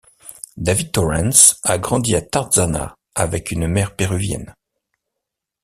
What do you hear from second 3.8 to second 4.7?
péruvienne.